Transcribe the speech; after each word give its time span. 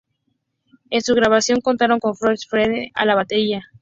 En 0.89 1.01
su 1.03 1.13
grabación 1.13 1.61
contaron 1.61 1.99
con 1.99 2.15
Josh 2.15 2.47
Freese 2.49 2.89
a 2.95 3.05
la 3.05 3.13
batería. 3.13 3.61